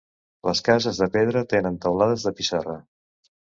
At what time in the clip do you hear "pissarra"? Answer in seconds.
2.41-2.77